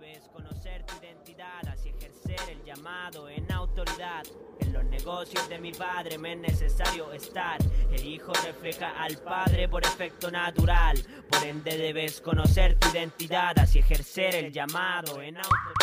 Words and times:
debes 0.00 0.28
conocer 0.28 0.84
tu 0.86 0.94
identidad, 1.04 1.66
así 1.68 1.90
ejercer 1.90 2.38
el 2.50 2.64
llamado 2.64 3.28
en 3.28 3.50
autoridad. 3.52 4.24
En 4.60 4.72
los 4.72 4.84
negocios 4.84 5.46
de 5.48 5.58
mi 5.58 5.72
padre 5.72 6.16
me 6.16 6.32
es 6.32 6.38
necesario 6.38 7.12
estar. 7.12 7.58
El 7.92 8.06
hijo 8.06 8.32
refleja 8.32 8.90
al 9.02 9.18
padre 9.18 9.68
por 9.68 9.84
efecto 9.84 10.30
natural. 10.30 10.96
Por 11.30 11.44
ende 11.44 11.76
debes 11.76 12.20
conocer 12.20 12.78
tu 12.78 12.88
identidad, 12.88 13.58
así 13.58 13.80
ejercer 13.80 14.34
el 14.36 14.52
llamado 14.52 15.20
en 15.20 15.36
autoridad. 15.36 15.79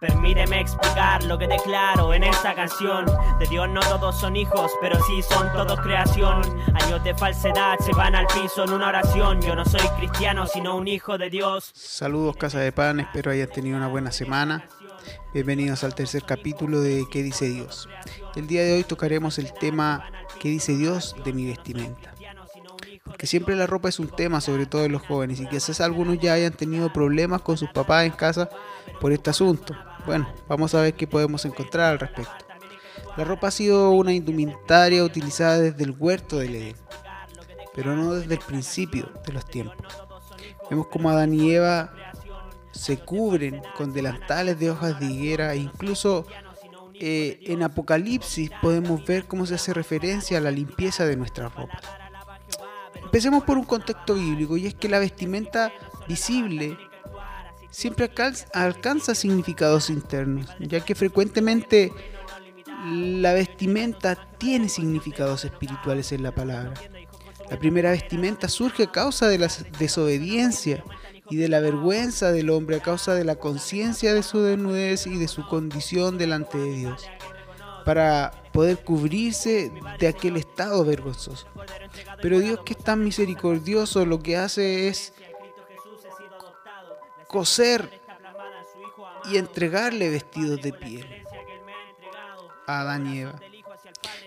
Permíteme 0.00 0.60
explicar 0.60 1.22
lo 1.24 1.38
que 1.38 1.46
declaro 1.46 2.14
en 2.14 2.24
esta 2.24 2.54
canción. 2.54 3.04
De 3.38 3.46
Dios 3.46 3.68
no 3.68 3.80
todos 3.80 4.18
son 4.18 4.34
hijos, 4.34 4.72
pero 4.80 4.98
sí 5.04 5.20
son 5.20 5.52
todos 5.52 5.78
creación. 5.80 6.40
Años 6.72 7.04
de 7.04 7.14
falsedad 7.14 7.78
se 7.80 7.92
van 7.92 8.14
al 8.14 8.26
piso 8.28 8.64
en 8.64 8.72
una 8.72 8.88
oración. 8.88 9.42
Yo 9.42 9.54
no 9.54 9.66
soy 9.66 9.86
cristiano, 9.98 10.46
sino 10.46 10.74
un 10.74 10.88
hijo 10.88 11.18
de 11.18 11.28
Dios. 11.28 11.70
Saludos 11.74 12.36
Casa 12.36 12.60
de 12.60 12.72
Pan, 12.72 13.00
espero 13.00 13.30
hayan 13.30 13.50
tenido 13.50 13.76
una 13.76 13.88
buena 13.88 14.10
semana. 14.10 14.66
Bienvenidos 15.34 15.84
al 15.84 15.94
tercer 15.94 16.22
capítulo 16.24 16.80
de 16.80 17.04
¿Qué 17.10 17.22
dice 17.22 17.50
Dios? 17.50 17.86
El 18.36 18.46
día 18.46 18.64
de 18.64 18.72
hoy 18.72 18.84
tocaremos 18.84 19.38
el 19.38 19.52
tema 19.52 20.10
¿Qué 20.38 20.48
dice 20.48 20.78
Dios 20.78 21.14
de 21.24 21.34
mi 21.34 21.44
vestimenta? 21.44 22.14
Porque 23.04 23.26
siempre 23.26 23.54
la 23.54 23.66
ropa 23.66 23.90
es 23.90 23.98
un 23.98 24.08
tema, 24.08 24.40
sobre 24.40 24.64
todo 24.64 24.84
en 24.84 24.92
los 24.92 25.02
jóvenes, 25.02 25.40
y 25.40 25.46
quizás 25.46 25.82
algunos 25.82 26.18
ya 26.18 26.32
hayan 26.32 26.52
tenido 26.54 26.90
problemas 26.90 27.42
con 27.42 27.58
sus 27.58 27.68
papás 27.68 28.06
en 28.06 28.12
casa 28.12 28.48
por 28.98 29.12
este 29.12 29.28
asunto. 29.28 29.76
Bueno, 30.06 30.32
vamos 30.48 30.74
a 30.74 30.82
ver 30.82 30.94
qué 30.94 31.06
podemos 31.06 31.44
encontrar 31.44 31.92
al 31.92 31.98
respecto. 31.98 32.44
La 33.16 33.24
ropa 33.24 33.48
ha 33.48 33.50
sido 33.50 33.90
una 33.90 34.12
indumentaria 34.12 35.04
utilizada 35.04 35.58
desde 35.58 35.84
el 35.84 35.94
huerto 35.98 36.38
del 36.38 36.54
Edén, 36.54 36.76
pero 37.74 37.94
no 37.94 38.14
desde 38.14 38.34
el 38.34 38.40
principio 38.40 39.10
de 39.26 39.32
los 39.32 39.44
tiempos. 39.46 39.76
Vemos 40.70 40.86
como 40.88 41.10
Adán 41.10 41.34
y 41.34 41.50
Eva 41.52 41.92
se 42.72 42.98
cubren 42.98 43.62
con 43.76 43.92
delantales 43.92 44.58
de 44.58 44.70
hojas 44.70 44.98
de 45.00 45.06
higuera 45.06 45.52
e 45.52 45.58
incluso 45.58 46.26
eh, 46.94 47.40
en 47.42 47.62
Apocalipsis 47.62 48.50
podemos 48.62 49.04
ver 49.04 49.26
cómo 49.26 49.44
se 49.46 49.54
hace 49.54 49.74
referencia 49.74 50.38
a 50.38 50.40
la 50.40 50.50
limpieza 50.50 51.04
de 51.04 51.16
nuestra 51.16 51.48
ropa. 51.48 51.80
Empecemos 53.02 53.42
por 53.44 53.58
un 53.58 53.64
contexto 53.64 54.14
bíblico 54.14 54.56
y 54.56 54.66
es 54.66 54.74
que 54.74 54.88
la 54.88 54.98
vestimenta 54.98 55.72
visible 56.06 56.78
siempre 57.70 58.10
alcanza 58.52 59.14
significados 59.14 59.90
internos, 59.90 60.46
ya 60.58 60.80
que 60.80 60.94
frecuentemente 60.94 61.92
la 62.84 63.32
vestimenta 63.32 64.16
tiene 64.38 64.68
significados 64.68 65.44
espirituales 65.44 66.12
en 66.12 66.22
la 66.22 66.34
palabra. 66.34 66.74
La 67.50 67.58
primera 67.58 67.90
vestimenta 67.90 68.48
surge 68.48 68.84
a 68.84 68.92
causa 68.92 69.28
de 69.28 69.38
la 69.38 69.48
desobediencia 69.78 70.84
y 71.28 71.36
de 71.36 71.48
la 71.48 71.60
vergüenza 71.60 72.32
del 72.32 72.50
hombre, 72.50 72.76
a 72.76 72.80
causa 72.80 73.14
de 73.14 73.24
la 73.24 73.36
conciencia 73.36 74.14
de 74.14 74.22
su 74.22 74.40
desnudez 74.42 75.06
y 75.06 75.16
de 75.16 75.28
su 75.28 75.46
condición 75.46 76.18
delante 76.18 76.58
de 76.58 76.72
Dios, 76.72 77.06
para 77.84 78.32
poder 78.52 78.78
cubrirse 78.78 79.72
de 79.98 80.08
aquel 80.08 80.36
estado 80.36 80.84
vergonzoso. 80.84 81.46
Pero 82.22 82.40
Dios 82.40 82.60
que 82.64 82.72
es 82.72 82.78
tan 82.78 83.04
misericordioso 83.04 84.06
lo 84.06 84.20
que 84.20 84.36
hace 84.36 84.88
es 84.88 85.12
coser 87.30 88.00
y 89.30 89.36
entregarle 89.36 90.10
vestidos 90.10 90.60
de 90.62 90.72
piel 90.72 91.24
a 92.66 92.80
Adán 92.80 93.06
y 93.06 93.20
Eva. 93.20 93.36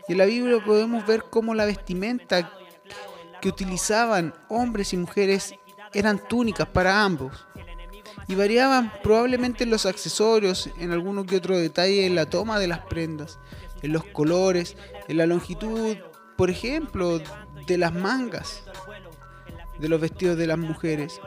Y 0.07 0.13
en 0.13 0.17
la 0.17 0.25
Biblia 0.25 0.63
podemos 0.63 1.05
ver 1.05 1.25
cómo 1.29 1.53
la 1.53 1.65
vestimenta 1.65 2.49
que 3.41 3.49
utilizaban 3.49 4.33
hombres 4.47 4.93
y 4.93 4.97
mujeres 4.97 5.53
eran 5.93 6.17
túnicas 6.17 6.67
para 6.69 7.03
ambos. 7.03 7.45
Y 8.29 8.35
variaban 8.35 8.93
probablemente 9.03 9.65
en 9.65 9.69
los 9.69 9.85
accesorios, 9.85 10.69
en 10.79 10.93
alguno 10.93 11.25
que 11.25 11.35
otro 11.35 11.57
detalle 11.57 12.05
en 12.05 12.15
la 12.15 12.25
toma 12.25 12.57
de 12.57 12.67
las 12.67 12.79
prendas, 12.85 13.37
en 13.81 13.91
los 13.91 14.05
colores, 14.05 14.77
en 15.09 15.17
la 15.17 15.25
longitud, 15.25 15.97
por 16.37 16.49
ejemplo, 16.49 17.19
de 17.67 17.77
las 17.77 17.93
mangas 17.93 18.63
de 19.77 19.89
los 19.89 19.99
vestidos 19.99 20.37
de 20.37 20.47
las 20.47 20.57
mujeres 20.57 21.19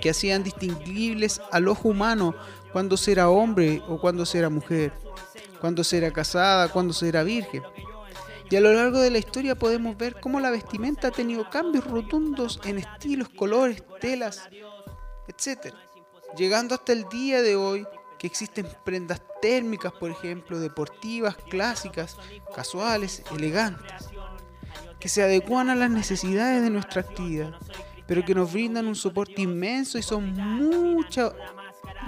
que 0.00 0.10
hacían 0.10 0.42
distinguibles 0.42 1.40
al 1.52 1.68
ojo 1.68 1.88
humano 1.88 2.34
cuando 2.72 2.96
será 2.96 3.28
hombre 3.28 3.82
o 3.88 4.00
cuando 4.00 4.24
será 4.26 4.48
mujer, 4.48 4.92
cuando 5.60 5.84
será 5.84 6.10
casada, 6.10 6.68
cuando 6.68 6.92
será 6.92 7.22
virgen. 7.22 7.62
Y 8.50 8.56
a 8.56 8.60
lo 8.60 8.72
largo 8.72 8.98
de 8.98 9.10
la 9.10 9.18
historia 9.18 9.54
podemos 9.54 9.96
ver 9.96 10.18
cómo 10.20 10.40
la 10.40 10.50
vestimenta 10.50 11.08
ha 11.08 11.10
tenido 11.12 11.48
cambios 11.48 11.84
rotundos 11.84 12.60
en 12.64 12.78
estilos, 12.78 13.28
colores, 13.28 13.84
telas, 14.00 14.48
etc. 15.28 15.72
Llegando 16.36 16.74
hasta 16.74 16.92
el 16.92 17.08
día 17.08 17.42
de 17.42 17.54
hoy 17.54 17.86
que 18.18 18.26
existen 18.26 18.66
prendas 18.84 19.22
térmicas, 19.40 19.92
por 19.92 20.10
ejemplo, 20.10 20.58
deportivas, 20.58 21.36
clásicas, 21.48 22.16
casuales, 22.54 23.22
elegantes, 23.34 24.10
que 24.98 25.08
se 25.08 25.22
adecuan 25.22 25.70
a 25.70 25.76
las 25.76 25.90
necesidades 25.90 26.62
de 26.62 26.70
nuestra 26.70 27.02
actividad 27.02 27.54
pero 28.10 28.24
que 28.24 28.34
nos 28.34 28.52
brindan 28.52 28.88
un 28.88 28.96
soporte 28.96 29.40
inmenso 29.40 29.96
y 29.96 30.02
son 30.02 30.34
muchas, 30.34 31.32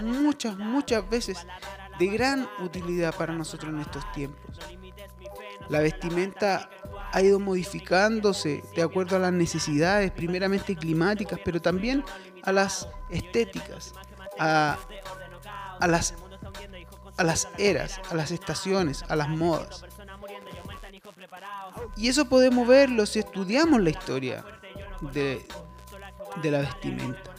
muchas, 0.02 0.58
muchas 0.58 1.08
veces 1.08 1.46
de 1.96 2.06
gran 2.08 2.48
utilidad 2.58 3.14
para 3.14 3.32
nosotros 3.32 3.72
en 3.72 3.78
estos 3.78 4.10
tiempos. 4.10 4.58
La 5.68 5.78
vestimenta 5.78 6.68
ha 7.12 7.22
ido 7.22 7.38
modificándose 7.38 8.64
de 8.74 8.82
acuerdo 8.82 9.14
a 9.14 9.20
las 9.20 9.32
necesidades, 9.32 10.10
primeramente 10.10 10.74
climáticas, 10.74 11.38
pero 11.44 11.62
también 11.62 12.02
a 12.42 12.50
las 12.50 12.88
estéticas, 13.08 13.92
a, 14.40 14.76
a, 15.78 15.86
las, 15.86 16.14
a 17.16 17.22
las 17.22 17.46
eras, 17.58 18.00
a 18.10 18.16
las 18.16 18.32
estaciones, 18.32 19.04
a 19.08 19.14
las 19.14 19.28
modas. 19.28 19.84
Y 21.96 22.08
eso 22.08 22.28
podemos 22.28 22.66
verlo 22.66 23.06
si 23.06 23.20
estudiamos 23.20 23.80
la 23.80 23.90
historia 23.90 24.44
de, 25.12 25.46
de 26.42 26.50
la 26.50 26.60
vestimenta. 26.60 27.32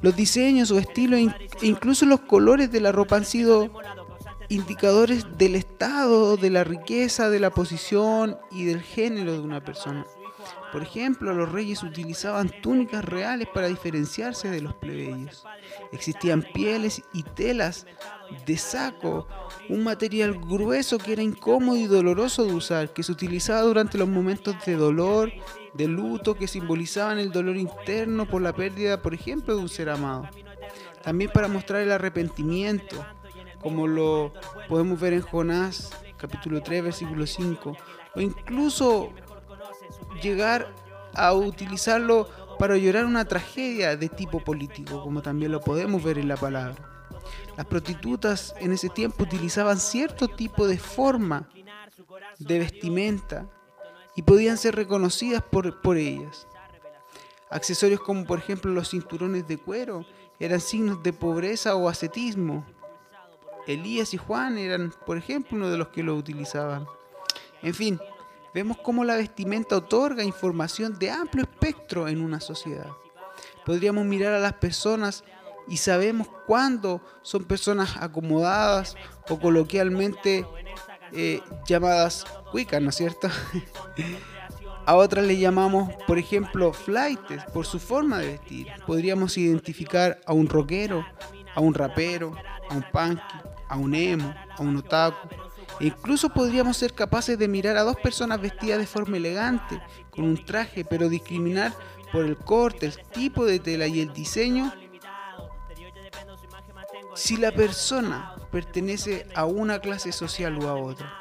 Los 0.00 0.16
diseños 0.16 0.70
o 0.70 0.78
estilos 0.78 1.20
incluso 1.62 2.04
los 2.06 2.20
colores 2.20 2.70
de 2.70 2.80
la 2.80 2.92
ropa 2.92 3.16
han 3.16 3.24
sido 3.24 3.70
indicadores 4.48 5.26
del 5.38 5.54
estado, 5.54 6.36
de 6.36 6.50
la 6.50 6.64
riqueza, 6.64 7.30
de 7.30 7.40
la 7.40 7.50
posición 7.50 8.36
y 8.50 8.64
del 8.64 8.82
género 8.82 9.32
de 9.32 9.40
una 9.40 9.64
persona. 9.64 10.04
Por 10.72 10.82
ejemplo, 10.82 11.32
los 11.32 11.52
reyes 11.52 11.82
utilizaban 11.82 12.50
túnicas 12.60 13.04
reales 13.04 13.48
para 13.54 13.68
diferenciarse 13.68 14.50
de 14.50 14.60
los 14.60 14.74
plebeyos. 14.74 15.44
Existían 15.92 16.42
pieles 16.42 17.02
y 17.12 17.22
telas 17.22 17.86
de 18.44 18.56
saco, 18.56 19.28
un 19.68 19.84
material 19.84 20.34
grueso 20.34 20.98
que 20.98 21.12
era 21.12 21.22
incómodo 21.22 21.76
y 21.76 21.86
doloroso 21.86 22.44
de 22.44 22.54
usar, 22.54 22.92
que 22.92 23.04
se 23.04 23.12
utilizaba 23.12 23.62
durante 23.62 23.98
los 23.98 24.08
momentos 24.08 24.56
de 24.66 24.74
dolor, 24.74 25.32
de 25.74 25.88
luto, 25.88 26.34
que 26.34 26.46
simbolizaban 26.46 27.18
el 27.18 27.30
dolor 27.30 27.56
interno 27.56 28.26
por 28.26 28.42
la 28.42 28.52
pérdida, 28.52 29.02
por 29.02 29.14
ejemplo, 29.14 29.56
de 29.56 29.62
un 29.62 29.68
ser 29.68 29.90
amado. 29.90 30.28
También 31.02 31.30
para 31.32 31.48
mostrar 31.48 31.82
el 31.82 31.92
arrepentimiento, 31.92 33.04
como 33.60 33.86
lo 33.86 34.32
podemos 34.68 34.98
ver 35.00 35.12
en 35.12 35.22
Jonás 35.22 35.90
capítulo 36.16 36.62
3, 36.62 36.84
versículo 36.84 37.26
5, 37.26 37.76
o 38.14 38.20
incluso 38.20 39.12
llegar 40.22 40.72
a 41.14 41.32
utilizarlo 41.34 42.28
para 42.58 42.76
llorar 42.76 43.04
una 43.04 43.24
tragedia 43.24 43.96
de 43.96 44.08
tipo 44.08 44.40
político, 44.40 45.02
como 45.02 45.22
también 45.22 45.52
lo 45.52 45.60
podemos 45.60 46.02
ver 46.02 46.18
en 46.18 46.28
la 46.28 46.36
palabra. 46.36 46.76
Las 47.56 47.66
prostitutas 47.66 48.54
en 48.58 48.72
ese 48.72 48.88
tiempo 48.88 49.24
utilizaban 49.24 49.78
cierto 49.78 50.28
tipo 50.28 50.66
de 50.66 50.78
forma 50.78 51.48
de 52.38 52.58
vestimenta 52.58 53.48
y 54.16 54.22
podían 54.22 54.56
ser 54.56 54.76
reconocidas 54.76 55.42
por, 55.42 55.80
por 55.80 55.96
ellas. 55.96 56.46
Accesorios 57.50 58.00
como 58.00 58.24
por 58.24 58.38
ejemplo 58.38 58.72
los 58.72 58.90
cinturones 58.90 59.46
de 59.46 59.58
cuero 59.58 60.04
eran 60.40 60.60
signos 60.60 61.02
de 61.02 61.12
pobreza 61.12 61.76
o 61.76 61.88
ascetismo. 61.88 62.64
Elías 63.66 64.12
y 64.12 64.16
Juan 64.16 64.58
eran, 64.58 64.92
por 65.06 65.16
ejemplo, 65.16 65.56
uno 65.56 65.70
de 65.70 65.78
los 65.78 65.88
que 65.88 66.02
lo 66.02 66.16
utilizaban. 66.16 66.86
En 67.62 67.74
fin, 67.74 67.98
vemos 68.52 68.76
cómo 68.78 69.04
la 69.04 69.16
vestimenta 69.16 69.76
otorga 69.76 70.22
información 70.22 70.98
de 70.98 71.10
amplio 71.10 71.44
espectro 71.44 72.08
en 72.08 72.20
una 72.20 72.40
sociedad. 72.40 72.90
Podríamos 73.64 74.04
mirar 74.04 74.34
a 74.34 74.38
las 74.38 74.54
personas 74.54 75.24
y 75.66 75.78
sabemos 75.78 76.28
cuándo 76.46 77.00
son 77.22 77.44
personas 77.44 77.96
acomodadas 77.98 78.96
o 79.28 79.38
coloquialmente 79.38 80.46
eh, 81.14 81.40
llamadas 81.66 82.24
cuicas, 82.50 82.80
¿no 82.82 82.90
es 82.90 82.96
cierto? 82.96 83.28
a 84.86 84.96
otras 84.96 85.24
le 85.26 85.38
llamamos, 85.38 85.90
por 86.06 86.18
ejemplo, 86.18 86.72
flightes 86.72 87.42
por 87.52 87.66
su 87.66 87.78
forma 87.78 88.18
de 88.18 88.32
vestir. 88.32 88.68
Podríamos 88.86 89.36
identificar 89.38 90.20
a 90.26 90.32
un 90.32 90.48
rockero, 90.48 91.04
a 91.54 91.60
un 91.60 91.74
rapero, 91.74 92.34
a 92.68 92.74
un 92.74 92.84
punky, 92.92 93.22
a 93.68 93.76
un 93.76 93.94
emo, 93.94 94.34
a 94.56 94.62
un 94.62 94.76
otaku 94.76 95.28
incluso 95.80 96.28
podríamos 96.28 96.76
ser 96.76 96.92
capaces 96.92 97.38
de 97.38 97.48
mirar 97.48 97.76
a 97.76 97.82
dos 97.82 97.96
personas 97.96 98.40
vestidas 98.40 98.78
de 98.78 98.86
forma 98.86 99.16
elegante, 99.16 99.80
con 100.10 100.24
un 100.24 100.44
traje, 100.44 100.84
pero 100.84 101.08
discriminar 101.08 101.72
por 102.12 102.24
el 102.24 102.36
corte, 102.36 102.86
el 102.86 102.96
tipo 103.12 103.44
de 103.44 103.58
tela 103.58 103.86
y 103.86 104.00
el 104.00 104.12
diseño 104.12 104.72
si 107.14 107.36
la 107.36 107.52
persona 107.52 108.33
pertenece 108.54 109.26
a 109.34 109.46
una 109.46 109.80
clase 109.80 110.12
social 110.12 110.56
u 110.56 110.68
a 110.68 110.76
otra. 110.76 111.12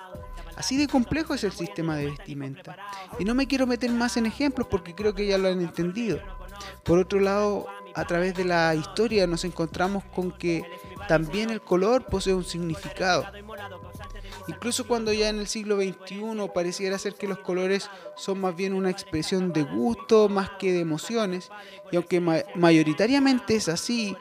Así 0.55 0.77
de 0.77 0.87
complejo 0.87 1.33
es 1.33 1.43
el 1.43 1.51
sistema 1.51 1.97
de 1.97 2.11
vestimenta. 2.11 2.77
Y 3.17 3.25
no 3.25 3.33
me 3.33 3.47
quiero 3.47 3.65
meter 3.65 3.89
más 3.89 4.17
en 4.17 4.27
ejemplos 4.27 4.67
porque 4.69 4.93
creo 4.93 5.15
que 5.15 5.25
ya 5.25 5.39
lo 5.39 5.47
han 5.47 5.59
entendido. 5.59 6.19
Por 6.83 6.99
otro 6.99 7.19
lado, 7.19 7.65
a 7.95 8.05
través 8.05 8.35
de 8.35 8.45
la 8.45 8.75
historia 8.75 9.25
nos 9.25 9.45
encontramos 9.45 10.03
con 10.15 10.31
que 10.31 10.63
también 11.07 11.49
el 11.49 11.59
color 11.59 12.05
posee 12.05 12.35
un 12.35 12.45
significado. 12.45 13.25
Incluso 14.47 14.85
cuando 14.85 15.11
ya 15.11 15.29
en 15.29 15.39
el 15.39 15.47
siglo 15.47 15.77
XXI 15.77 16.51
pareciera 16.53 16.99
ser 16.99 17.15
que 17.15 17.27
los 17.27 17.39
colores 17.39 17.89
son 18.15 18.41
más 18.41 18.55
bien 18.55 18.75
una 18.75 18.91
expresión 18.91 19.53
de 19.53 19.63
gusto 19.63 20.29
más 20.29 20.51
que 20.59 20.71
de 20.71 20.81
emociones, 20.81 21.49
y 21.91 21.95
aunque 21.95 22.19
mayoritariamente 22.19 23.55
es 23.55 23.69
así, 23.69 24.15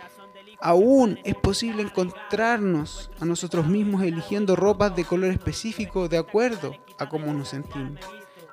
aún 0.62 1.18
es 1.24 1.34
posible 1.34 1.82
encontrarnos 1.82 3.10
a 3.20 3.24
nosotros 3.24 3.66
mismos 3.66 4.04
eligiendo 4.04 4.54
ropas 4.54 4.94
de 4.94 5.04
color 5.04 5.32
específico 5.32 6.08
de 6.08 6.18
acuerdo 6.18 6.76
a 6.98 7.08
cómo 7.08 7.34
nos 7.34 7.48
sentimos. 7.48 7.98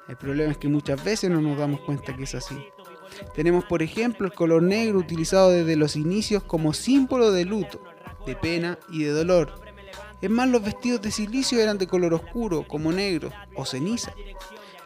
El 0.07 0.17
problema 0.17 0.51
es 0.51 0.57
que 0.57 0.67
muchas 0.67 1.03
veces 1.03 1.29
no 1.29 1.39
nos 1.39 1.55
damos 1.57 1.81
cuenta 1.81 2.15
que 2.15 2.23
es 2.23 2.33
así. 2.33 2.57
Tenemos, 3.35 3.63
por 3.65 3.83
ejemplo, 3.83 4.25
el 4.25 4.33
color 4.33 4.63
negro 4.63 4.97
utilizado 4.97 5.51
desde 5.51 5.75
los 5.75 5.95
inicios 5.95 6.43
como 6.43 6.73
símbolo 6.73 7.31
de 7.31 7.45
luto, 7.45 7.79
de 8.25 8.35
pena 8.35 8.79
y 8.89 9.03
de 9.03 9.11
dolor. 9.11 9.53
Es 10.19 10.31
más, 10.31 10.49
los 10.49 10.63
vestidos 10.63 11.01
de 11.01 11.11
silicio 11.11 11.61
eran 11.61 11.77
de 11.77 11.87
color 11.87 12.15
oscuro, 12.15 12.67
como 12.67 12.91
negro 12.91 13.29
o 13.55 13.65
ceniza. 13.65 14.13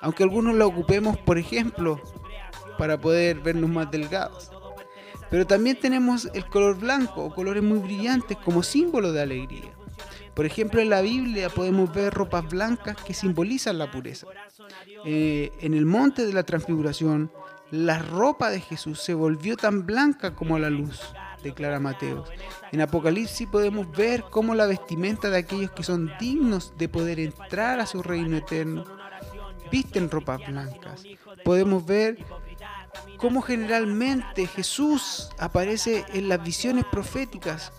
Aunque 0.01 0.23
algunos 0.23 0.55
lo 0.55 0.67
ocupemos, 0.67 1.17
por 1.17 1.37
ejemplo, 1.37 2.01
para 2.77 2.99
poder 2.99 3.39
vernos 3.39 3.69
más 3.69 3.89
delgados. 3.89 4.51
Pero 5.33 5.47
también 5.47 5.79
tenemos 5.79 6.29
el 6.35 6.45
color 6.45 6.77
blanco 6.77 7.23
o 7.23 7.33
colores 7.33 7.63
muy 7.63 7.79
brillantes 7.79 8.37
como 8.37 8.61
símbolo 8.61 9.11
de 9.11 9.23
alegría. 9.23 9.71
Por 10.35 10.45
ejemplo, 10.45 10.79
en 10.79 10.91
la 10.91 11.01
Biblia 11.01 11.49
podemos 11.49 11.91
ver 11.91 12.13
ropas 12.13 12.47
blancas 12.47 12.97
que 12.97 13.15
simbolizan 13.15 13.79
la 13.79 13.89
pureza. 13.89 14.27
Eh, 15.05 15.51
en 15.61 15.73
el 15.73 15.87
monte 15.87 16.27
de 16.27 16.33
la 16.33 16.43
transfiguración, 16.43 17.31
la 17.71 17.97
ropa 17.97 18.51
de 18.51 18.59
Jesús 18.59 19.01
se 19.01 19.15
volvió 19.15 19.57
tan 19.57 19.87
blanca 19.87 20.35
como 20.35 20.59
la 20.59 20.69
luz 20.69 21.01
declara 21.41 21.79
Mateo. 21.79 22.25
En 22.71 22.81
Apocalipsis 22.81 23.47
podemos 23.47 23.89
ver 23.91 24.25
cómo 24.29 24.53
la 24.53 24.67
vestimenta 24.67 25.31
de 25.31 25.37
aquellos 25.39 25.71
que 25.71 25.81
son 25.81 26.11
dignos 26.19 26.73
de 26.77 26.89
poder 26.89 27.19
entrar 27.19 27.79
a 27.79 27.87
su 27.87 28.03
reino 28.03 28.37
eterno 28.37 28.85
visten 29.71 30.11
ropas 30.11 30.39
blancas. 30.47 31.03
Podemos 31.43 31.85
ver 31.85 32.17
cómo 33.17 33.41
generalmente 33.41 34.47
Jesús 34.47 35.29
aparece 35.37 36.05
en 36.13 36.29
las 36.29 36.43
visiones 36.43 36.85
proféticas 36.91 37.71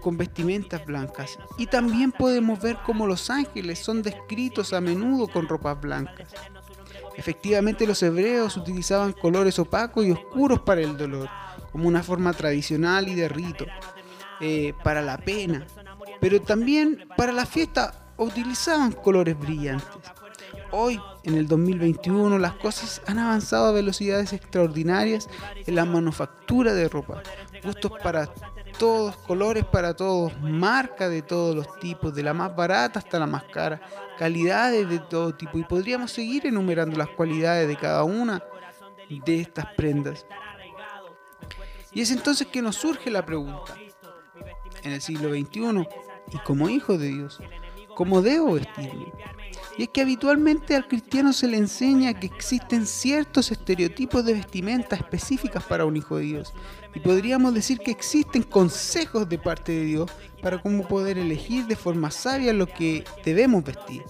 con 0.00 0.16
vestimentas 0.16 0.84
blancas. 0.86 1.38
Y 1.58 1.66
también 1.66 2.12
podemos 2.12 2.60
ver 2.60 2.78
cómo 2.84 3.06
los 3.06 3.30
ángeles 3.30 3.78
son 3.78 4.02
descritos 4.02 4.72
a 4.72 4.80
menudo 4.80 5.28
con 5.28 5.46
ropas 5.48 5.80
blancas. 5.80 6.32
Efectivamente 7.16 7.86
los 7.86 8.02
hebreos 8.02 8.56
utilizaban 8.56 9.12
colores 9.12 9.58
opacos 9.58 10.06
y 10.06 10.12
oscuros 10.12 10.60
para 10.60 10.80
el 10.80 10.96
dolor 10.96 11.28
como 11.70 11.86
una 11.86 12.02
forma 12.02 12.32
tradicional 12.32 13.08
y 13.08 13.14
de 13.14 13.28
rito, 13.28 13.66
eh, 14.40 14.72
para 14.82 15.02
la 15.02 15.18
pena, 15.18 15.66
pero 16.20 16.40
también 16.40 17.06
para 17.16 17.32
la 17.32 17.46
fiesta 17.46 18.12
utilizaban 18.16 18.92
colores 18.92 19.38
brillantes. 19.38 19.88
Hoy, 20.72 21.00
en 21.24 21.34
el 21.34 21.48
2021, 21.48 22.38
las 22.38 22.54
cosas 22.54 23.02
han 23.06 23.18
avanzado 23.18 23.66
a 23.66 23.72
velocidades 23.72 24.32
extraordinarias 24.32 25.28
en 25.66 25.74
la 25.74 25.84
manufactura 25.84 26.74
de 26.74 26.88
ropa. 26.88 27.22
Gustos 27.64 27.92
para 28.02 28.26
todos, 28.78 29.16
colores 29.16 29.64
para 29.64 29.94
todos, 29.94 30.32
marcas 30.40 31.10
de 31.10 31.22
todos 31.22 31.56
los 31.56 31.78
tipos, 31.80 32.14
de 32.14 32.22
la 32.22 32.34
más 32.34 32.54
barata 32.54 33.00
hasta 33.00 33.18
la 33.18 33.26
más 33.26 33.44
cara, 33.44 33.80
calidades 34.18 34.88
de 34.88 35.00
todo 35.00 35.34
tipo. 35.34 35.58
Y 35.58 35.64
podríamos 35.64 36.12
seguir 36.12 36.46
enumerando 36.46 36.96
las 36.96 37.08
cualidades 37.08 37.66
de 37.66 37.76
cada 37.76 38.04
una 38.04 38.42
de 39.08 39.40
estas 39.40 39.66
prendas. 39.76 40.24
Y 41.92 42.00
es 42.02 42.12
entonces 42.12 42.46
que 42.46 42.62
nos 42.62 42.76
surge 42.76 43.10
la 43.10 43.26
pregunta, 43.26 43.74
en 44.84 44.92
el 44.92 45.00
siglo 45.00 45.30
XXI, 45.30 45.86
y 46.32 46.38
como 46.44 46.68
hijo 46.68 46.96
de 46.96 47.08
Dios, 47.08 47.40
¿cómo 47.96 48.22
debo 48.22 48.54
vestirme? 48.54 49.12
Y 49.76 49.84
es 49.84 49.88
que 49.88 50.00
habitualmente 50.00 50.74
al 50.74 50.88
cristiano 50.88 51.32
se 51.32 51.46
le 51.46 51.56
enseña 51.56 52.18
que 52.18 52.26
existen 52.26 52.86
ciertos 52.86 53.50
estereotipos 53.50 54.24
de 54.24 54.34
vestimenta 54.34 54.96
específicas 54.96 55.64
para 55.64 55.84
un 55.84 55.96
hijo 55.96 56.16
de 56.16 56.24
Dios. 56.24 56.52
Y 56.94 57.00
podríamos 57.00 57.54
decir 57.54 57.78
que 57.78 57.90
existen 57.90 58.42
consejos 58.42 59.28
de 59.28 59.38
parte 59.38 59.72
de 59.72 59.84
Dios 59.84 60.10
para 60.42 60.60
cómo 60.60 60.86
poder 60.86 61.18
elegir 61.18 61.66
de 61.66 61.76
forma 61.76 62.10
sabia 62.10 62.52
lo 62.52 62.66
que 62.66 63.04
debemos 63.24 63.64
vestir. 63.64 64.02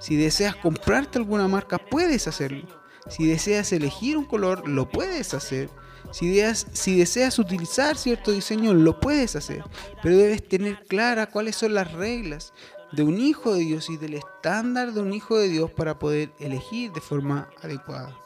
Si 0.00 0.16
deseas 0.16 0.56
comprarte 0.56 1.18
alguna 1.18 1.48
marca, 1.48 1.78
puedes 1.78 2.28
hacerlo. 2.28 2.66
Si 3.08 3.26
deseas 3.26 3.72
elegir 3.72 4.16
un 4.16 4.24
color, 4.24 4.68
lo 4.68 4.88
puedes 4.88 5.34
hacer. 5.34 5.70
Si 6.10 6.30
deseas, 6.30 7.38
utilizar 7.38 7.96
cierto 7.96 8.32
diseño, 8.32 8.72
lo 8.72 8.98
puedes 8.98 9.36
hacer, 9.36 9.62
pero 10.02 10.16
debes 10.16 10.46
tener 10.46 10.84
clara 10.86 11.26
cuáles 11.26 11.56
son 11.56 11.74
las 11.74 11.92
reglas 11.92 12.54
de 12.92 13.02
un 13.02 13.18
hijo 13.20 13.54
de 13.54 13.60
Dios 13.60 13.90
y 13.90 13.96
del 13.96 14.14
estándar 14.14 14.92
de 14.92 15.00
un 15.00 15.12
hijo 15.12 15.36
de 15.36 15.48
Dios 15.48 15.70
para 15.70 15.98
poder 15.98 16.32
elegir 16.38 16.92
de 16.92 17.00
forma 17.00 17.48
adecuada. 17.62 18.16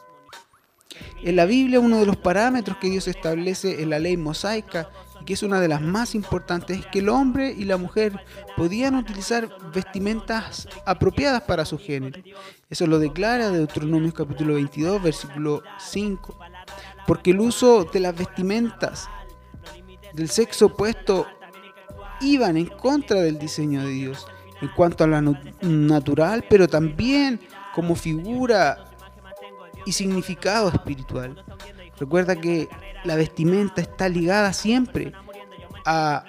En 1.23 1.35
la 1.35 1.45
Biblia 1.45 1.79
uno 1.79 1.99
de 1.99 2.05
los 2.05 2.17
parámetros 2.17 2.77
que 2.77 2.89
Dios 2.89 3.07
establece 3.07 3.81
en 3.81 3.89
la 3.89 3.99
ley 3.99 4.15
mosaica 4.15 4.89
que 5.25 5.33
es 5.33 5.43
una 5.43 5.59
de 5.59 5.67
las 5.67 5.81
más 5.81 6.15
importantes 6.15 6.79
es 6.79 6.85
que 6.87 6.99
el 6.99 7.09
hombre 7.09 7.51
y 7.57 7.63
la 7.63 7.77
mujer 7.77 8.19
podían 8.57 8.95
utilizar 8.95 9.49
vestimentas 9.73 10.67
apropiadas 10.85 11.43
para 11.43 11.65
su 11.65 11.77
género. 11.79 12.21
Eso 12.69 12.87
lo 12.87 12.99
declara 12.99 13.49
Deuteronomio 13.49 14.13
capítulo 14.13 14.55
22 14.55 15.01
versículo 15.01 15.63
5 15.79 16.39
porque 17.07 17.31
el 17.31 17.39
uso 17.39 17.85
de 17.85 17.99
las 17.99 18.15
vestimentas 18.15 19.07
del 20.13 20.29
sexo 20.29 20.67
opuesto 20.67 21.25
iban 22.21 22.57
en 22.57 22.67
contra 22.67 23.21
del 23.21 23.39
diseño 23.39 23.81
de 23.81 23.89
Dios 23.89 24.27
en 24.63 24.69
cuanto 24.69 25.03
a 25.03 25.07
lo 25.07 25.21
natural, 25.61 26.45
pero 26.49 26.69
también 26.69 27.41
como 27.75 27.95
figura 27.95 28.85
y 29.85 29.91
significado 29.91 30.69
espiritual. 30.69 31.43
Recuerda 31.99 32.37
que 32.37 32.69
la 33.03 33.17
vestimenta 33.17 33.81
está 33.81 34.07
ligada 34.07 34.53
siempre 34.53 35.11
a 35.85 36.23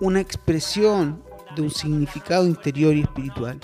una 0.00 0.20
expresión 0.20 1.22
de 1.54 1.62
un 1.62 1.70
significado 1.70 2.44
interior 2.44 2.92
y 2.94 3.02
espiritual. 3.02 3.60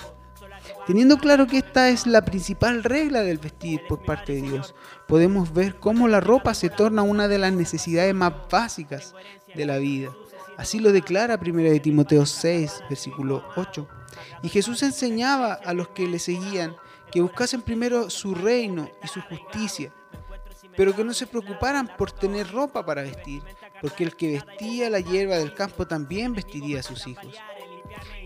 Teniendo 0.85 1.17
claro 1.17 1.45
que 1.45 1.57
esta 1.57 1.89
es 1.89 2.07
la 2.07 2.23
principal 2.23 2.85
regla 2.85 3.21
del 3.23 3.39
vestir 3.39 3.81
por 3.89 4.05
parte 4.05 4.35
de 4.35 4.41
Dios, 4.41 4.73
podemos 5.05 5.53
ver 5.53 5.79
cómo 5.79 6.07
la 6.07 6.21
ropa 6.21 6.53
se 6.53 6.69
torna 6.69 7.01
una 7.01 7.27
de 7.27 7.39
las 7.39 7.51
necesidades 7.51 8.15
más 8.15 8.33
básicas 8.49 9.13
de 9.53 9.65
la 9.65 9.79
vida. 9.79 10.11
Así 10.57 10.79
lo 10.79 10.91
declara 10.91 11.39
1 11.39 11.61
de 11.61 11.79
Timoteo 11.79 12.25
6, 12.25 12.83
versículo 12.89 13.43
8. 13.55 13.87
Y 14.41 14.49
Jesús 14.49 14.81
enseñaba 14.83 15.53
a 15.53 15.73
los 15.73 15.89
que 15.89 16.07
le 16.07 16.19
seguían 16.19 16.75
que 17.11 17.21
buscasen 17.21 17.61
primero 17.61 18.09
su 18.09 18.35
reino 18.35 18.89
y 19.03 19.07
su 19.07 19.21
justicia, 19.21 19.93
pero 20.75 20.95
que 20.95 21.03
no 21.03 21.13
se 21.13 21.27
preocuparan 21.27 21.89
por 21.97 22.11
tener 22.11 22.51
ropa 22.51 22.85
para 22.85 23.03
vestir, 23.03 23.41
porque 23.81 24.03
el 24.03 24.15
que 24.15 24.31
vestía 24.33 24.89
la 24.89 24.99
hierba 24.99 25.37
del 25.37 25.53
campo 25.53 25.87
también 25.87 26.33
vestiría 26.33 26.79
a 26.79 26.83
sus 26.83 27.07
hijos. 27.07 27.35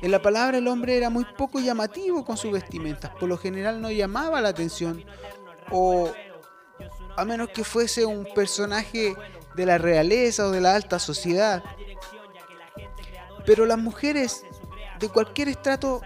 En 0.01 0.11
la 0.11 0.21
palabra 0.21 0.57
el 0.57 0.67
hombre 0.67 0.97
era 0.97 1.09
muy 1.09 1.25
poco 1.37 1.59
llamativo 1.59 2.25
con 2.25 2.37
sus 2.37 2.51
vestimentas, 2.51 3.11
por 3.19 3.29
lo 3.29 3.37
general 3.37 3.81
no 3.81 3.91
llamaba 3.91 4.41
la 4.41 4.49
atención, 4.49 5.03
o 5.69 6.11
a 7.15 7.25
menos 7.25 7.49
que 7.49 7.63
fuese 7.63 8.05
un 8.05 8.25
personaje 8.33 9.15
de 9.55 9.65
la 9.65 9.77
realeza 9.77 10.47
o 10.47 10.51
de 10.51 10.61
la 10.61 10.75
alta 10.75 10.97
sociedad. 10.99 11.63
Pero 13.45 13.65
las 13.65 13.77
mujeres 13.77 14.43
de 14.99 15.09
cualquier 15.09 15.49
estrato 15.49 16.01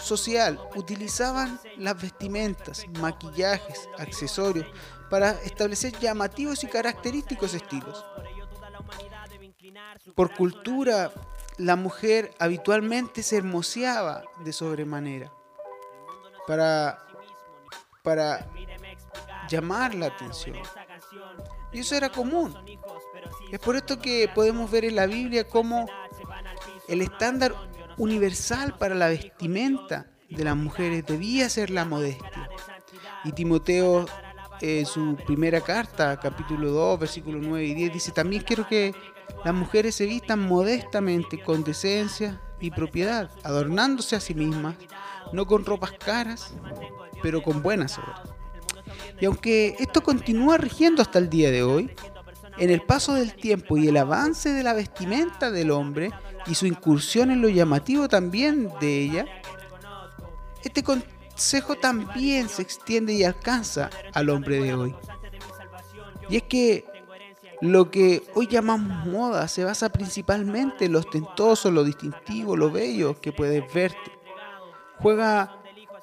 social 0.00 0.58
utilizaban 0.74 1.60
las 1.76 2.00
vestimentas, 2.00 2.86
maquillajes, 2.98 3.88
accesorios 3.98 4.66
para 5.10 5.32
establecer 5.42 5.92
llamativos 5.98 6.64
y 6.64 6.66
característicos 6.66 7.54
estilos. 7.54 8.04
Por 10.14 10.34
cultura, 10.34 11.12
la 11.56 11.76
mujer 11.76 12.34
habitualmente 12.38 13.22
se 13.22 13.36
hermoseaba 13.36 14.22
de 14.44 14.52
sobremanera 14.52 15.32
para, 16.46 17.04
para 18.02 18.46
llamar 19.48 19.94
la 19.94 20.06
atención. 20.06 20.56
Y 21.72 21.80
eso 21.80 21.94
era 21.94 22.10
común. 22.10 22.56
Es 23.50 23.58
por 23.58 23.76
esto 23.76 23.98
que 23.98 24.30
podemos 24.34 24.70
ver 24.70 24.84
en 24.84 24.96
la 24.96 25.06
Biblia 25.06 25.46
como 25.46 25.86
el 26.88 27.02
estándar 27.02 27.54
universal 27.96 28.76
para 28.78 28.94
la 28.94 29.08
vestimenta 29.08 30.06
de 30.30 30.44
las 30.44 30.56
mujeres 30.56 31.04
debía 31.06 31.48
ser 31.48 31.70
la 31.70 31.84
modestia. 31.84 32.48
Y 33.24 33.32
Timoteo 33.32 34.06
en 34.60 34.86
su 34.86 35.16
primera 35.26 35.60
carta, 35.60 36.18
capítulo 36.18 36.70
2, 36.70 37.00
versículos 37.00 37.42
9 37.44 37.64
y 37.64 37.74
10, 37.74 37.92
dice, 37.92 38.12
también 38.12 38.42
quiero 38.42 38.66
que 38.66 38.94
las 39.44 39.54
mujeres 39.54 39.94
se 39.94 40.06
vistan 40.06 40.40
modestamente, 40.40 41.40
con 41.42 41.62
decencia 41.62 42.40
y 42.60 42.70
propiedad, 42.70 43.30
adornándose 43.44 44.16
a 44.16 44.20
sí 44.20 44.34
mismas, 44.34 44.76
no 45.32 45.46
con 45.46 45.64
ropas 45.64 45.92
caras, 45.92 46.52
pero 47.22 47.42
con 47.42 47.62
buenas 47.62 47.98
obras. 47.98 48.20
Y 49.20 49.26
aunque 49.26 49.76
esto 49.78 50.02
continúa 50.02 50.56
rigiendo 50.56 51.02
hasta 51.02 51.18
el 51.18 51.28
día 51.28 51.50
de 51.50 51.62
hoy, 51.62 51.90
en 52.58 52.70
el 52.70 52.82
paso 52.82 53.14
del 53.14 53.34
tiempo 53.34 53.76
y 53.76 53.88
el 53.88 53.96
avance 53.96 54.52
de 54.52 54.62
la 54.62 54.72
vestimenta 54.72 55.50
del 55.50 55.70
hombre 55.70 56.10
y 56.46 56.54
su 56.54 56.66
incursión 56.66 57.30
en 57.30 57.42
lo 57.42 57.48
llamativo 57.48 58.08
también 58.08 58.70
de 58.80 59.00
ella, 59.02 59.26
este 60.62 60.82
consejo 60.82 61.76
también 61.76 62.48
se 62.48 62.62
extiende 62.62 63.12
y 63.12 63.24
alcanza 63.24 63.90
al 64.12 64.28
hombre 64.30 64.60
de 64.60 64.74
hoy. 64.74 64.94
Y 66.28 66.36
es 66.36 66.42
que 66.44 66.84
lo 67.60 67.90
que 67.90 68.22
hoy 68.34 68.46
llamamos 68.46 69.06
moda 69.06 69.48
se 69.48 69.64
basa 69.64 69.88
principalmente 69.88 70.84
en 70.84 70.92
lo 70.92 71.00
ostentoso, 71.00 71.70
lo 71.70 71.84
distintivo, 71.84 72.56
lo 72.56 72.70
bello 72.70 73.20
que 73.20 73.32
puedes 73.32 73.72
verte. 73.72 74.12
Juega, 75.00 75.56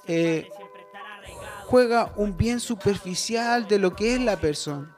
eh, 0.07 0.49
juega 1.65 2.11
un 2.15 2.35
bien 2.35 2.59
superficial 2.59 3.67
de 3.67 3.79
lo 3.79 3.95
que 3.95 4.15
es 4.15 4.21
la 4.21 4.37
persona, 4.37 4.94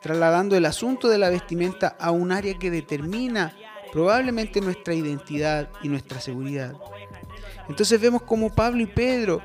trasladando 0.00 0.56
el 0.56 0.66
asunto 0.66 1.08
de 1.08 1.18
la 1.18 1.30
vestimenta 1.30 1.96
a 1.98 2.10
un 2.10 2.32
área 2.32 2.58
que 2.58 2.70
determina 2.70 3.54
probablemente 3.92 4.60
nuestra 4.60 4.94
identidad 4.94 5.68
y 5.82 5.88
nuestra 5.88 6.20
seguridad. 6.20 6.74
Entonces 7.68 8.00
vemos 8.00 8.22
como 8.22 8.54
Pablo 8.54 8.82
y 8.82 8.86
Pedro 8.86 9.42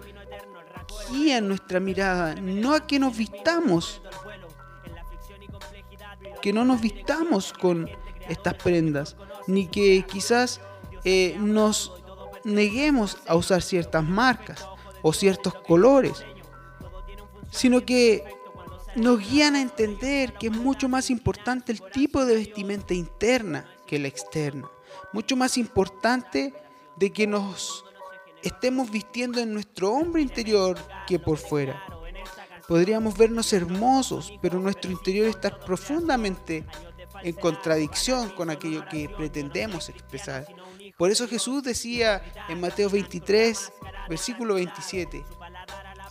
guían 1.12 1.48
nuestra 1.48 1.80
mirada, 1.80 2.36
no 2.36 2.74
a 2.74 2.88
que 2.88 3.00
nos 3.00 3.16
vistamos, 3.16 4.02
que 6.42 6.54
no 6.54 6.66
nos 6.66 6.82
vistamos 6.82 7.54
con 7.54 7.90
estas 8.28 8.56
prendas, 8.56 9.16
ni 9.48 9.68
que 9.68 10.04
quizás 10.04 10.62
eh, 11.04 11.36
nos 11.40 11.92
neguemos 12.44 13.18
a 13.28 13.36
usar 13.36 13.62
ciertas 13.62 14.04
marcas 14.04 14.68
o 15.02 15.14
ciertos 15.14 15.54
colores, 15.54 16.24
sino 17.52 17.86
que 17.86 18.24
nos 18.96 19.20
guían 19.20 19.56
a 19.56 19.62
entender 19.62 20.34
que 20.34 20.48
es 20.48 20.54
mucho 20.54 20.88
más 20.88 21.10
importante 21.10 21.72
el 21.72 21.82
tipo 21.82 22.26
de 22.26 22.36
vestimenta 22.36 22.94
interna 22.94 23.70
que 23.86 24.00
la 24.00 24.08
externa, 24.08 24.70
mucho 25.14 25.36
más 25.36 25.58
importante 25.58 26.54
de 26.96 27.12
que 27.12 27.28
nos 27.28 27.84
estemos 28.42 28.92
vistiendo 28.92 29.40
en 29.40 29.54
nuestro 29.54 29.92
hombre 29.92 30.22
interior 30.22 30.78
que 31.08 31.20
por 31.20 31.38
fuera. 31.38 31.82
Podríamos 32.68 33.18
vernos 33.18 33.54
hermosos, 33.54 34.34
pero 34.42 34.60
nuestro 34.60 34.92
interior 34.92 35.28
está 35.28 35.60
profundamente 35.60 36.66
en 37.24 37.34
contradicción 37.34 38.30
con 38.30 38.50
aquello 38.50 38.86
que 38.90 39.10
pretendemos 39.10 39.90
expresar. 39.90 40.48
Por 40.98 41.12
eso 41.12 41.28
Jesús 41.28 41.64
decía 41.64 42.24
en 42.50 42.62
Mateo 42.62 42.90
23, 42.90 43.72
versículo 44.10 44.56
27, 44.56 45.24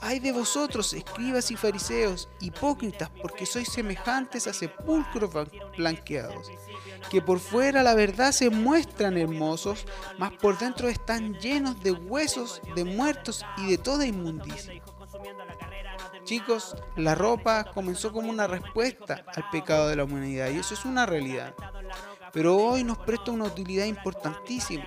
Ay 0.07 0.21
de 0.21 0.33
vosotros, 0.33 0.93
escribas 0.93 1.51
y 1.51 1.57
fariseos, 1.57 2.29
hipócritas, 2.39 3.09
porque 3.23 3.47
sois 3.47 3.73
semejantes 3.73 4.47
a 4.47 4.53
sepulcros 4.53 5.31
blanqueados, 5.79 6.51
que 7.11 7.23
por 7.23 7.41
fuera 7.41 7.83
la 7.83 7.95
verdad 7.95 8.33
se 8.33 8.51
muestran 8.51 9.17
hermosos, 9.17 9.87
mas 10.19 10.33
por 10.33 10.59
dentro 10.59 10.91
están 10.91 11.33
llenos 11.41 11.83
de 11.83 11.93
huesos, 11.93 12.61
de 12.77 12.85
muertos 12.85 13.47
y 13.57 13.71
de 13.71 13.79
toda 13.79 14.05
inmundicia. 14.05 14.75
Chicos, 16.25 16.77
la 16.97 17.15
ropa 17.15 17.65
comenzó 17.73 18.13
como 18.13 18.29
una 18.29 18.47
respuesta 18.47 19.25
al 19.35 19.49
pecado 19.49 19.89
de 19.89 19.97
la 19.97 20.05
humanidad 20.05 20.51
y 20.51 20.59
eso 20.59 20.75
es 20.75 20.85
una 20.85 21.07
realidad. 21.07 21.55
Pero 22.31 22.59
hoy 22.59 22.85
nos 22.85 22.99
presta 22.99 23.31
una 23.31 23.45
utilidad 23.45 23.87
importantísima 23.87 24.85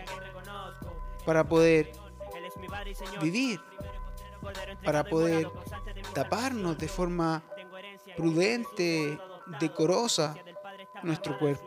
para 1.26 1.44
poder 1.44 1.92
vivir, 3.22 3.60
para 4.84 5.04
poder 5.04 5.50
taparnos 6.14 6.78
de 6.78 6.88
forma 6.88 7.44
prudente, 8.16 9.20
decorosa 9.60 10.36
nuestro 11.04 11.38
cuerpo. 11.38 11.66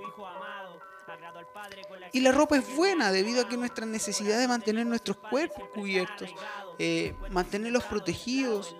Y 2.12 2.20
la 2.20 2.32
ropa 2.32 2.56
es 2.56 2.76
buena 2.76 3.12
debido 3.12 3.42
a 3.42 3.48
que 3.48 3.56
nuestra 3.56 3.86
necesidad 3.86 4.38
de 4.38 4.48
mantener 4.48 4.86
nuestros 4.86 5.16
cuerpos 5.16 5.68
cubiertos, 5.74 6.30
eh, 6.78 7.14
mantenerlos 7.30 7.84
protegidos, 7.84 8.74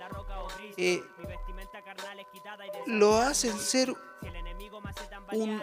eh, 0.77 1.03
lo 2.87 3.17
hacen 3.19 3.59
ser 3.59 3.95
un 5.33 5.63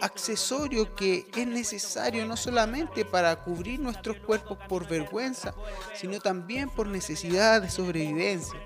accesorio 0.00 0.94
que 0.94 1.26
es 1.34 1.46
necesario 1.46 2.26
no 2.26 2.36
solamente 2.36 3.04
para 3.04 3.36
cubrir 3.42 3.80
nuestros 3.80 4.16
cuerpos 4.18 4.58
por 4.68 4.86
vergüenza, 4.86 5.54
sino 5.94 6.20
también 6.20 6.70
por 6.70 6.86
necesidad 6.86 7.62
de 7.62 7.70
sobrevivencia. 7.70 8.58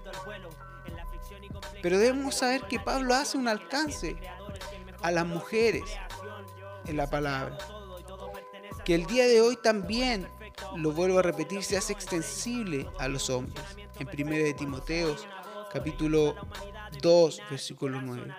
Pero 1.82 1.98
debemos 1.98 2.36
saber 2.36 2.62
que 2.62 2.78
Pablo 2.78 3.14
hace 3.14 3.36
un 3.38 3.48
alcance 3.48 4.16
a 5.02 5.10
las 5.10 5.26
mujeres 5.26 5.82
en 6.86 6.96
la 6.96 7.08
palabra. 7.08 7.58
Que 8.84 8.94
el 8.94 9.06
día 9.06 9.26
de 9.26 9.40
hoy 9.40 9.56
también, 9.56 10.28
lo 10.76 10.92
vuelvo 10.92 11.18
a 11.18 11.22
repetir, 11.22 11.62
se 11.62 11.76
hace 11.76 11.92
extensible 11.92 12.88
a 12.98 13.08
los 13.08 13.30
hombres. 13.30 13.64
En 13.98 14.08
1 14.08 14.36
de 14.36 14.54
Timoteo, 14.54 15.16
capítulo 15.72 16.34
2, 17.00 17.42
versículo 17.50 18.00
9, 18.00 18.34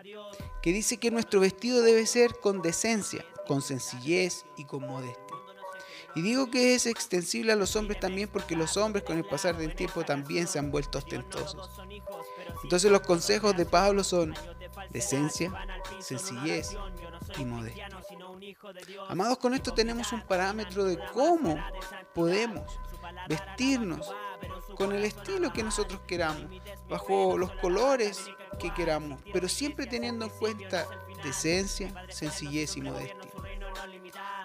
que 0.61 0.71
dice 0.71 0.97
que 0.97 1.11
nuestro 1.11 1.39
vestido 1.39 1.81
debe 1.81 2.05
ser 2.05 2.39
con 2.39 2.61
decencia, 2.61 3.25
con 3.47 3.61
sencillez 3.61 4.45
y 4.57 4.65
con 4.65 4.81
modestia. 4.81 5.23
Y 6.15 6.21
digo 6.21 6.51
que 6.51 6.75
es 6.75 6.85
extensible 6.85 7.51
a 7.53 7.55
los 7.55 7.75
hombres 7.75 7.99
también 7.99 8.29
porque 8.29 8.55
los 8.55 8.77
hombres 8.77 9.03
con 9.03 9.17
el 9.17 9.25
pasar 9.25 9.57
del 9.57 9.73
tiempo 9.73 10.03
también 10.03 10.47
se 10.47 10.59
han 10.59 10.69
vuelto 10.69 10.99
ostentosos. 10.99 11.81
Entonces 12.63 12.91
los 12.91 13.01
consejos 13.01 13.57
de 13.57 13.65
Pablo 13.65 14.03
son 14.03 14.35
decencia, 14.91 15.51
sencillez 15.99 16.77
y 17.37 17.45
modestia. 17.45 17.89
Amados, 19.09 19.37
con 19.37 19.53
esto 19.53 19.73
tenemos 19.73 20.11
un 20.11 20.21
parámetro 20.21 20.85
de 20.85 20.97
cómo 21.13 21.57
podemos 22.13 22.79
vestirnos 23.27 24.11
con 24.75 24.91
el 24.93 25.03
estilo 25.05 25.51
que 25.53 25.63
nosotros 25.63 26.01
queramos, 26.07 26.45
bajo 26.89 27.37
los 27.37 27.51
colores 27.53 28.25
que 28.59 28.73
queramos, 28.73 29.21
pero 29.31 29.47
siempre 29.47 29.85
teniendo 29.85 30.25
en 30.25 30.31
cuenta 30.31 30.87
decencia, 31.23 31.93
sencillez 32.09 32.75
y 32.77 32.81
modestia. 32.81 33.31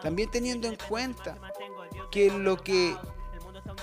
También 0.03 0.31
teniendo 0.31 0.69
en 0.69 0.77
cuenta 0.77 1.39
que 2.11 2.31
lo 2.31 2.57
que 2.57 2.97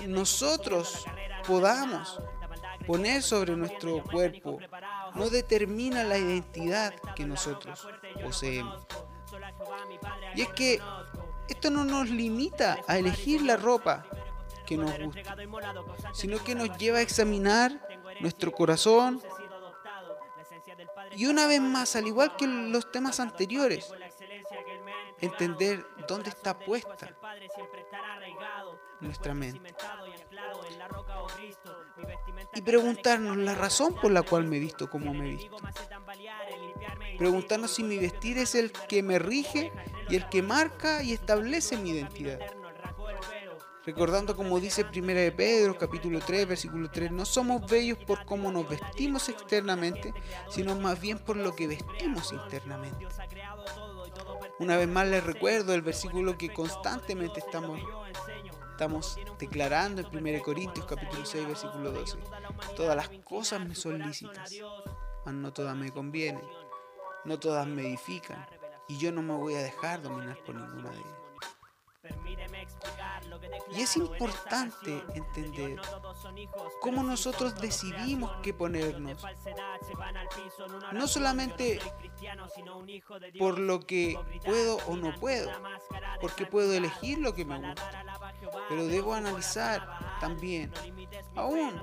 nosotros 0.08 1.06
podamos 1.48 2.20
poner 2.86 3.22
sobre 3.22 3.56
nuestro 3.56 4.04
cuerpo 4.04 4.60
no 5.16 5.30
determina 5.30 6.04
la 6.04 6.18
identidad 6.18 6.94
que 7.16 7.26
nosotros 7.26 7.88
poseemos. 8.22 8.86
Y 10.36 10.42
es 10.42 10.50
que 10.50 10.82
esto 11.48 11.70
no 11.70 11.84
nos 11.86 12.10
limita 12.10 12.80
a 12.88 12.98
elegir 12.98 13.42
la 13.42 13.58
ropa 13.58 14.06
que 14.66 14.78
nos 14.78 14.98
gusta, 14.98 15.36
sino 16.14 16.44
que 16.44 16.56
nos 16.56 16.76
lleva 16.78 16.98
a 16.98 17.02
examinar 17.02 17.88
nuestro 18.20 18.52
corazón 18.52 19.22
y 21.16 21.28
una 21.28 21.48
vez 21.48 21.62
más, 21.62 21.96
al 21.96 22.08
igual 22.08 22.36
que 22.36 22.48
los 22.48 22.92
temas 22.92 23.20
anteriores, 23.20 23.92
entender 25.22 25.86
dónde 26.08 26.30
está 26.30 26.58
puesta 26.58 27.16
nuestra 29.00 29.34
mente. 29.34 29.74
Y 32.54 32.62
preguntarnos 32.62 33.38
la 33.38 33.56
razón 33.56 33.96
por 33.96 34.12
la 34.12 34.24
cual 34.24 34.46
me 34.46 34.58
he 34.58 34.60
visto 34.60 34.90
como 34.90 35.14
me 35.14 35.30
he 35.30 35.36
visto. 35.36 35.58
Preguntarnos 37.18 37.72
si 37.72 37.84
mi 37.84 37.98
vestir 37.98 38.38
es 38.38 38.56
el 38.56 38.72
que 38.72 39.04
me 39.04 39.20
rige 39.20 39.72
y 40.10 40.16
el 40.16 40.28
que 40.30 40.42
marca 40.42 41.04
y 41.04 41.14
establece 41.14 41.78
mi 41.78 41.92
identidad. 41.92 42.40
Recordando 43.86 44.36
como 44.36 44.60
dice 44.60 44.84
Primera 44.84 45.20
de 45.20 45.32
Pedro, 45.32 45.78
capítulo 45.78 46.20
3, 46.20 46.48
versículo 46.48 46.90
3, 46.90 47.12
no 47.12 47.24
somos 47.24 47.70
bellos 47.70 48.00
por 48.00 48.26
cómo 48.26 48.52
nos 48.52 48.68
vestimos 48.68 49.30
externamente, 49.30 50.12
sino 50.50 50.76
más 50.76 51.00
bien 51.00 51.20
por 51.20 51.38
lo 51.38 51.56
que 51.56 51.68
vestimos 51.68 52.34
internamente. 52.34 53.08
Una 54.58 54.78
vez 54.78 54.88
más 54.88 55.08
les 55.08 55.24
recuerdo 55.24 55.76
el 55.76 55.84
versículo 55.84 56.36
que 56.36 56.52
constantemente 56.52 57.42
estamos, 57.42 57.80
estamos 58.72 59.20
declarando 59.38 60.02
en 60.02 60.08
1 60.18 60.42
Corintios 60.42 60.88
capítulo 60.88 61.24
6 61.24 61.48
versículo 61.48 61.92
12. 61.92 62.18
Todas 62.76 62.96
las 62.96 63.10
cosas 63.24 63.64
me 63.64 63.76
son 63.76 64.00
lícitas, 64.00 64.52
mas 65.26 65.36
no 65.36 65.54
todas 65.54 65.76
me 65.76 65.92
convienen, 65.92 66.42
no 67.26 67.40
todas 67.40 67.68
me 67.68 67.82
edifican, 67.82 68.46
y 68.88 68.98
yo 68.98 69.12
no 69.12 69.22
me 69.22 69.34
voy 69.34 69.56
a 69.56 69.64
dejar 69.64 70.02
dominar 70.02 70.38
por 70.46 70.56
ninguna 70.56 70.92
de 70.92 70.98
ellas. 70.98 71.25
Y 73.76 73.82
es 73.82 73.98
importante 73.98 75.04
entender 75.14 75.82
cómo 76.82 77.04
nosotros 77.04 77.56
decidimos 77.60 78.32
qué 78.42 78.54
ponernos. 78.54 79.24
No 80.92 81.08
solamente 81.08 81.80
por 83.38 83.60
lo 83.60 83.80
que 83.82 84.18
puedo 84.44 84.78
o 84.88 84.96
no 84.96 85.14
puedo, 85.16 85.52
porque 86.22 86.46
puedo 86.46 86.74
elegir 86.74 87.20
lo 87.20 87.34
que 87.34 87.46
me 87.46 87.60
gusta, 87.60 88.06
pero 88.70 88.86
debo 88.86 89.14
analizar 89.14 90.18
también, 90.20 90.72
aún 91.36 91.82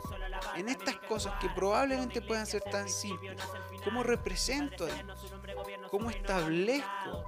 en 0.56 0.68
estas 0.68 0.96
cosas 0.96 1.34
que 1.40 1.48
probablemente 1.50 2.22
puedan 2.22 2.46
ser 2.46 2.62
tan 2.62 2.88
simples, 2.88 3.38
cómo 3.84 4.02
represento, 4.02 4.86
cómo 5.90 6.10
establezco 6.10 7.24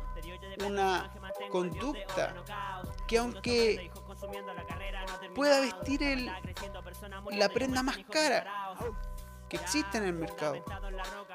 una 0.65 1.13
conducta 1.51 2.35
que 3.07 3.19
aunque 3.19 3.91
pueda 5.35 5.61
vestir 5.61 6.03
el, 6.03 6.31
la 7.33 7.49
prenda 7.49 7.83
más 7.83 7.99
cara 8.11 8.75
que 9.49 9.57
existe 9.57 9.99
en 9.99 10.05
el 10.05 10.15
mercado, 10.15 10.65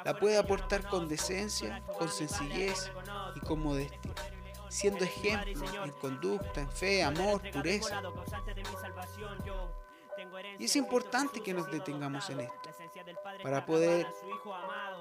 la 0.04 0.18
puede 0.18 0.38
aportar 0.38 0.88
con 0.88 1.08
decencia, 1.08 1.84
con 1.98 2.10
sencillez 2.10 2.92
y 3.36 3.40
con 3.42 3.60
modestia. 3.62 4.14
Siendo 4.70 5.04
ejemplo 5.04 5.84
en 5.84 5.92
conducta, 5.92 6.62
en 6.62 6.72
fe, 6.72 7.04
amor, 7.04 7.42
pureza. 7.52 8.02
Y 10.58 10.66
es 10.66 10.76
importante 10.76 11.42
que 11.42 11.54
nos 11.54 11.72
detengamos 11.72 12.30
en 12.30 12.42
esto 12.42 12.70
para 13.42 13.66
poder 13.66 14.08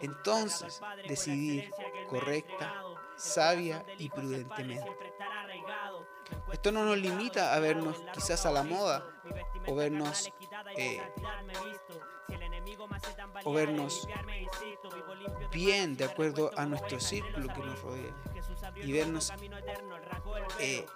entonces 0.01 0.81
decidir 1.07 1.71
correcta, 2.09 2.75
sabia 3.17 3.85
y 3.99 4.09
prudentemente. 4.09 4.91
Esto 6.53 6.73
no 6.73 6.85
nos 6.85 6.99
limita 6.99 7.55
a 7.55 7.61
vernos 7.61 7.97
quizás 8.13 8.47
a 8.47 8.53
la 8.53 8.63
moda 8.63 9.05
o 9.67 9.75
vernos 9.75 10.33
eh, 10.77 11.01
o 13.45 13.53
vernos 13.53 14.09
bien 15.53 15.97
de 15.97 16.05
acuerdo 16.05 16.51
a 16.57 16.67
nuestro 16.67 17.01
círculo 17.01 17.53
que 17.53 17.61
nos 17.61 17.81
rodea 17.83 18.15
y 18.77 18.93
vernos 18.93 19.33
eh, 20.59 20.87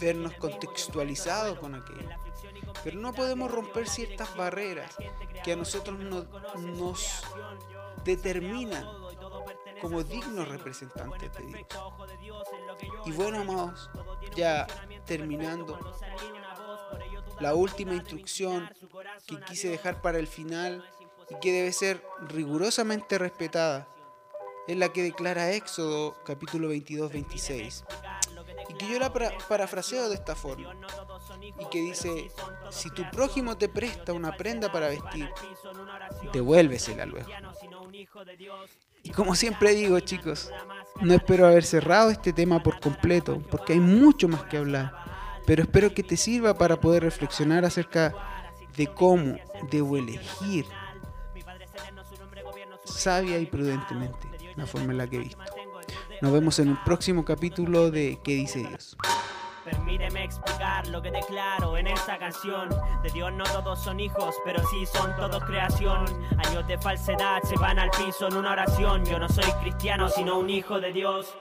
vernos 0.00 0.34
contextualizados 0.34 1.58
con 1.58 1.74
aquello. 1.74 2.08
Pero 2.82 2.98
no 2.98 3.12
podemos 3.12 3.50
romper 3.50 3.88
ciertas 3.88 4.34
barreras 4.36 4.94
que 5.44 5.52
a 5.52 5.56
nosotros 5.56 5.98
nos 5.98 7.22
determinan 8.04 8.86
como 9.80 10.02
dignos 10.02 10.48
representantes 10.48 11.32
de 11.34 11.46
Dios. 11.46 11.66
Y 13.04 13.12
bueno, 13.12 13.40
amados, 13.40 13.90
ya 14.34 14.66
terminando, 15.04 15.78
la 17.40 17.54
última 17.54 17.94
instrucción 17.94 18.70
que 19.26 19.40
quise 19.40 19.68
dejar 19.68 20.00
para 20.00 20.18
el 20.18 20.26
final 20.26 20.84
y 21.30 21.38
que 21.40 21.52
debe 21.52 21.72
ser 21.72 22.02
rigurosamente 22.28 23.18
respetada 23.18 23.88
es 24.66 24.76
la 24.76 24.88
que 24.88 25.02
declara 25.02 25.52
Éxodo 25.52 26.16
capítulo 26.24 26.68
22, 26.68 27.12
26. 27.12 27.84
Y 28.68 28.74
que 28.74 28.88
yo 28.88 28.98
la 28.98 29.12
parafraseo 29.12 30.08
de 30.08 30.16
esta 30.16 30.34
forma. 30.34 30.74
Y 31.58 31.66
que 31.66 31.80
dice, 31.80 32.30
si 32.70 32.90
tu 32.90 33.08
prójimo 33.10 33.56
te 33.56 33.68
presta 33.68 34.12
una 34.12 34.36
prenda 34.36 34.72
para 34.72 34.88
vestir, 34.88 35.30
devuélvesela 36.32 37.06
luego. 37.06 37.30
Y 39.02 39.10
como 39.10 39.34
siempre 39.34 39.74
digo, 39.74 39.98
chicos, 40.00 40.50
no 41.00 41.14
espero 41.14 41.46
haber 41.46 41.64
cerrado 41.64 42.10
este 42.10 42.32
tema 42.32 42.62
por 42.62 42.80
completo, 42.80 43.40
porque 43.50 43.74
hay 43.74 43.80
mucho 43.80 44.28
más 44.28 44.44
que 44.44 44.58
hablar. 44.58 44.92
Pero 45.46 45.62
espero 45.62 45.94
que 45.94 46.02
te 46.02 46.16
sirva 46.16 46.54
para 46.54 46.80
poder 46.80 47.04
reflexionar 47.04 47.64
acerca 47.64 48.14
de 48.76 48.86
cómo 48.88 49.36
debo 49.70 49.96
elegir 49.96 50.66
sabia 52.96 53.38
y 53.38 53.46
prudentemente 53.46 54.28
la 54.56 54.66
forma 54.66 54.92
en 54.92 54.98
la 54.98 55.06
que 55.06 55.16
he 55.16 55.20
visto. 55.20 55.42
Nos 56.22 56.32
vemos 56.32 56.58
en 56.58 56.70
un 56.70 56.84
próximo 56.84 57.24
capítulo 57.24 57.90
de 57.90 58.18
¿Qué 58.24 58.34
dice 58.34 58.60
Dios? 58.60 58.96
Permíteme 59.66 60.22
explicar 60.22 60.86
lo 60.86 61.02
que 61.02 61.10
declaro 61.10 61.76
en 61.76 61.88
esta 61.88 62.16
canción. 62.18 62.68
De 63.02 63.10
Dios 63.10 63.32
no 63.32 63.42
todos 63.42 63.82
son 63.82 63.98
hijos, 63.98 64.36
pero 64.44 64.64
sí 64.68 64.86
son 64.86 65.14
todos 65.16 65.42
creación. 65.42 66.04
Años 66.38 66.64
de 66.68 66.78
falsedad 66.78 67.42
se 67.42 67.56
van 67.56 67.80
al 67.80 67.90
piso 67.90 68.28
en 68.28 68.36
una 68.36 68.52
oración. 68.52 69.04
Yo 69.04 69.18
no 69.18 69.28
soy 69.28 69.50
cristiano, 69.62 70.08
sino 70.08 70.38
un 70.38 70.50
hijo 70.50 70.78
de 70.78 70.92
Dios. 70.92 71.34